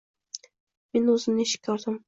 Men 0.97 1.13
o‘zimni 1.17 1.47
eshikka 1.49 1.77
urdim 1.79 1.99